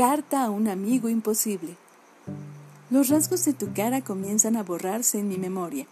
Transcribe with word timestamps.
Carta 0.00 0.44
a 0.44 0.50
un 0.50 0.66
amigo 0.66 1.10
imposible. 1.10 1.76
Los 2.88 3.10
rasgos 3.10 3.44
de 3.44 3.52
tu 3.52 3.74
cara 3.74 4.00
comienzan 4.00 4.56
a 4.56 4.62
borrarse 4.62 5.18
en 5.18 5.28
mi 5.28 5.36
memoria. 5.36 5.86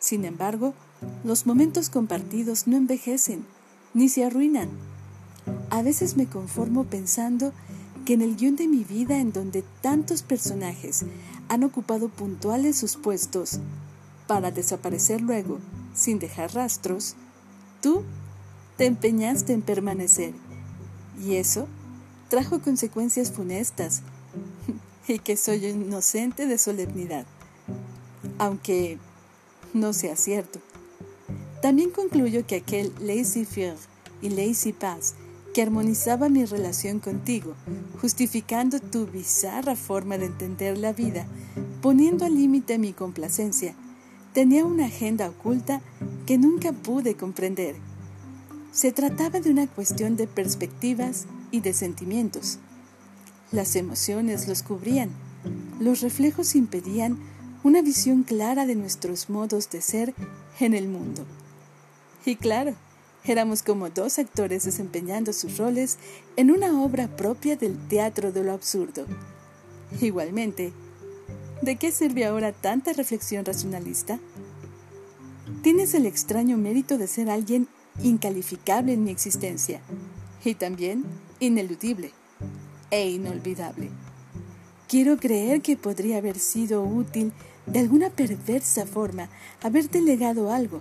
Sin 0.00 0.24
embargo, 0.24 0.74
los 1.22 1.46
momentos 1.46 1.88
compartidos 1.88 2.66
no 2.66 2.76
envejecen 2.76 3.46
ni 3.94 4.08
se 4.08 4.24
arruinan. 4.24 4.68
A 5.70 5.82
veces 5.82 6.16
me 6.16 6.26
conformo 6.26 6.86
pensando 6.86 7.52
que 8.04 8.14
en 8.14 8.22
el 8.22 8.34
guion 8.34 8.56
de 8.56 8.66
mi 8.66 8.82
vida 8.82 9.20
en 9.20 9.30
donde 9.32 9.62
tantos 9.80 10.22
personajes 10.22 11.04
han 11.48 11.62
ocupado 11.62 12.08
puntuales 12.08 12.76
sus 12.76 12.96
puestos 12.96 13.60
para 14.26 14.50
desaparecer 14.50 15.20
luego 15.20 15.60
sin 15.94 16.18
dejar 16.18 16.52
rastros, 16.52 17.14
tú 17.80 18.02
te 18.76 18.86
empeñaste 18.86 19.52
en 19.52 19.62
permanecer. 19.62 20.34
Y 21.24 21.36
eso 21.36 21.68
trajo 22.28 22.60
consecuencias 22.60 23.30
funestas 23.32 24.02
y 25.08 25.18
que 25.18 25.36
soy 25.36 25.64
inocente 25.66 26.46
de 26.46 26.58
solemnidad, 26.58 27.26
aunque 28.38 28.98
no 29.74 29.92
sea 29.92 30.16
cierto. 30.16 30.60
También 31.62 31.90
concluyo 31.90 32.46
que 32.46 32.56
aquel 32.56 32.92
laissez-faire 33.00 33.76
y 34.22 34.28
laissez-passe 34.30 35.14
que 35.54 35.62
armonizaba 35.62 36.28
mi 36.28 36.44
relación 36.44 37.00
contigo, 37.00 37.54
justificando 38.02 38.78
tu 38.78 39.06
bizarra 39.06 39.74
forma 39.74 40.18
de 40.18 40.26
entender 40.26 40.76
la 40.76 40.92
vida, 40.92 41.26
poniendo 41.80 42.26
al 42.26 42.34
límite 42.34 42.78
mi 42.78 42.92
complacencia, 42.92 43.74
tenía 44.34 44.66
una 44.66 44.84
agenda 44.84 45.30
oculta 45.30 45.80
que 46.26 46.36
nunca 46.36 46.72
pude 46.72 47.14
comprender. 47.14 47.74
Se 48.70 48.92
trataba 48.92 49.40
de 49.40 49.50
una 49.50 49.66
cuestión 49.66 50.16
de 50.16 50.26
perspectivas 50.26 51.24
y 51.50 51.60
de 51.60 51.72
sentimientos. 51.72 52.58
Las 53.52 53.76
emociones 53.76 54.48
los 54.48 54.62
cubrían, 54.62 55.10
los 55.80 56.00
reflejos 56.00 56.54
impedían 56.54 57.18
una 57.62 57.82
visión 57.82 58.22
clara 58.22 58.66
de 58.66 58.74
nuestros 58.76 59.28
modos 59.28 59.70
de 59.70 59.80
ser 59.80 60.14
en 60.60 60.74
el 60.74 60.88
mundo. 60.88 61.24
Y 62.24 62.36
claro, 62.36 62.74
éramos 63.24 63.62
como 63.62 63.90
dos 63.90 64.18
actores 64.18 64.64
desempeñando 64.64 65.32
sus 65.32 65.58
roles 65.58 65.98
en 66.36 66.50
una 66.50 66.80
obra 66.80 67.08
propia 67.16 67.56
del 67.56 67.76
teatro 67.88 68.32
de 68.32 68.44
lo 68.44 68.52
absurdo. 68.52 69.06
Igualmente, 70.00 70.72
¿de 71.62 71.76
qué 71.76 71.92
sirve 71.92 72.24
ahora 72.24 72.52
tanta 72.52 72.92
reflexión 72.92 73.44
racionalista? 73.44 74.18
Tienes 75.62 75.94
el 75.94 76.06
extraño 76.06 76.56
mérito 76.56 76.98
de 76.98 77.06
ser 77.06 77.30
alguien 77.30 77.68
incalificable 78.02 78.92
en 78.92 79.04
mi 79.04 79.10
existencia 79.10 79.80
y 80.44 80.54
también 80.54 81.04
ineludible 81.40 82.12
e 82.90 83.10
inolvidable. 83.10 83.90
Quiero 84.88 85.16
creer 85.16 85.62
que 85.62 85.76
podría 85.76 86.18
haber 86.18 86.38
sido 86.38 86.82
útil 86.82 87.32
de 87.66 87.80
alguna 87.80 88.10
perversa 88.10 88.86
forma 88.86 89.28
haber 89.62 89.90
delegado 89.90 90.52
algo, 90.52 90.80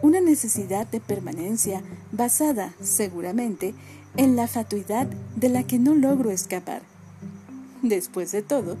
una 0.00 0.20
necesidad 0.20 0.86
de 0.86 1.00
permanencia 1.00 1.82
basada, 2.12 2.72
seguramente, 2.80 3.74
en 4.16 4.36
la 4.36 4.48
fatuidad 4.48 5.06
de 5.36 5.48
la 5.48 5.64
que 5.64 5.78
no 5.78 5.94
logro 5.94 6.30
escapar. 6.30 6.82
Después 7.82 8.32
de 8.32 8.42
todo, 8.42 8.76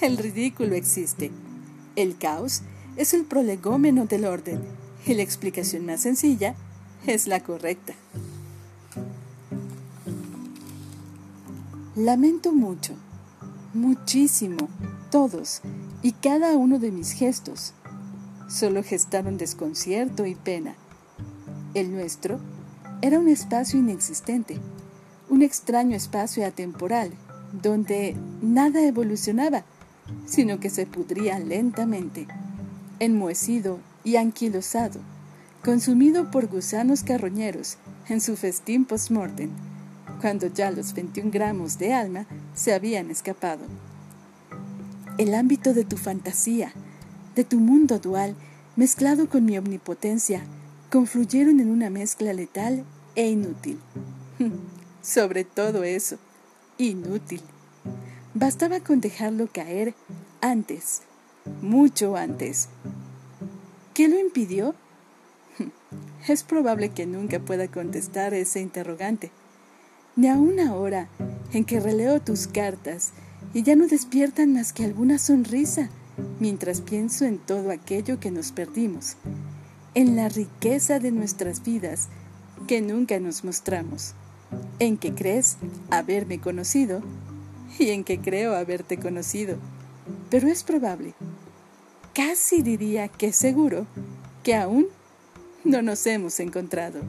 el 0.00 0.16
ridículo 0.16 0.74
existe. 0.74 1.30
El 1.94 2.16
caos 2.16 2.62
es 2.96 3.12
el 3.14 3.24
prolegómeno 3.24 4.06
del 4.06 4.24
orden 4.24 4.60
y 5.06 5.14
la 5.14 5.22
explicación 5.22 5.86
más 5.86 6.00
sencilla 6.00 6.54
es 7.06 7.26
la 7.26 7.40
correcta. 7.40 7.94
Lamento 11.96 12.52
mucho, 12.52 12.94
muchísimo, 13.74 14.70
todos 15.10 15.60
y 16.00 16.12
cada 16.12 16.56
uno 16.56 16.78
de 16.78 16.90
mis 16.90 17.12
gestos. 17.12 17.74
Solo 18.48 18.82
gestaron 18.82 19.36
desconcierto 19.36 20.24
y 20.24 20.34
pena. 20.34 20.74
El 21.74 21.92
nuestro 21.92 22.40
era 23.02 23.18
un 23.18 23.28
espacio 23.28 23.78
inexistente, 23.78 24.56
un 25.28 25.42
extraño 25.42 25.94
espacio 25.94 26.46
atemporal, 26.46 27.10
donde 27.60 28.16
nada 28.40 28.80
evolucionaba, 28.86 29.62
sino 30.24 30.60
que 30.60 30.70
se 30.70 30.86
pudría 30.86 31.38
lentamente, 31.40 32.26
enmohecido 33.00 33.80
y 34.02 34.16
anquilosado, 34.16 34.98
consumido 35.62 36.30
por 36.30 36.46
gusanos 36.46 37.02
carroñeros 37.02 37.76
en 38.08 38.22
su 38.22 38.34
festín 38.36 38.86
post-mortem 38.86 39.50
cuando 40.22 40.46
ya 40.46 40.70
los 40.70 40.94
21 40.94 41.32
gramos 41.32 41.78
de 41.78 41.92
alma 41.92 42.26
se 42.54 42.72
habían 42.72 43.10
escapado. 43.10 43.64
El 45.18 45.34
ámbito 45.34 45.74
de 45.74 45.84
tu 45.84 45.96
fantasía, 45.96 46.72
de 47.34 47.42
tu 47.42 47.58
mundo 47.58 47.98
dual, 47.98 48.36
mezclado 48.76 49.28
con 49.28 49.44
mi 49.44 49.58
omnipotencia, 49.58 50.44
confluyeron 50.90 51.58
en 51.58 51.70
una 51.70 51.90
mezcla 51.90 52.32
letal 52.32 52.84
e 53.16 53.30
inútil. 53.30 53.80
Sobre 55.02 55.42
todo 55.42 55.82
eso, 55.82 56.18
inútil. 56.78 57.42
Bastaba 58.32 58.78
con 58.78 59.00
dejarlo 59.00 59.48
caer 59.52 59.92
antes, 60.40 61.02
mucho 61.60 62.16
antes. 62.16 62.68
¿Qué 63.92 64.08
lo 64.08 64.18
impidió? 64.18 64.76
Es 66.28 66.44
probable 66.44 66.90
que 66.90 67.04
nunca 67.06 67.40
pueda 67.40 67.66
contestar 67.66 68.32
ese 68.32 68.60
interrogante 68.60 69.32
ni 70.16 70.28
aún 70.28 70.60
ahora 70.60 71.08
en 71.52 71.64
que 71.64 71.80
releo 71.80 72.20
tus 72.20 72.46
cartas 72.46 73.12
y 73.54 73.62
ya 73.62 73.76
no 73.76 73.86
despiertan 73.86 74.52
más 74.52 74.72
que 74.72 74.84
alguna 74.84 75.18
sonrisa 75.18 75.90
mientras 76.40 76.80
pienso 76.80 77.24
en 77.24 77.38
todo 77.38 77.70
aquello 77.70 78.20
que 78.20 78.30
nos 78.30 78.52
perdimos, 78.52 79.16
en 79.94 80.16
la 80.16 80.28
riqueza 80.28 80.98
de 80.98 81.10
nuestras 81.10 81.62
vidas 81.62 82.08
que 82.66 82.80
nunca 82.80 83.18
nos 83.18 83.44
mostramos, 83.44 84.14
en 84.78 84.96
que 84.96 85.14
crees 85.14 85.56
haberme 85.90 86.40
conocido 86.40 87.02
y 87.78 87.90
en 87.90 88.04
que 88.04 88.18
creo 88.18 88.54
haberte 88.54 88.98
conocido. 88.98 89.56
Pero 90.30 90.48
es 90.48 90.62
probable, 90.62 91.14
casi 92.14 92.62
diría 92.62 93.08
que 93.08 93.32
seguro, 93.32 93.86
que 94.42 94.54
aún 94.54 94.86
no 95.64 95.82
nos 95.82 96.06
hemos 96.06 96.40
encontrado. 96.40 97.00